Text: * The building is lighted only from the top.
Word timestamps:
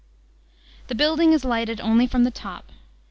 * 0.45 0.87
The 0.87 0.95
building 0.95 1.31
is 1.31 1.45
lighted 1.45 1.79
only 1.79 2.07
from 2.07 2.23
the 2.23 2.31
top. 2.31 2.71